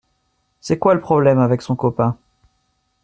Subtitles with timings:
[0.61, 2.17] C’est quoi, le problème, avec son copain?